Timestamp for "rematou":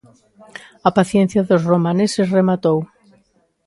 2.37-2.77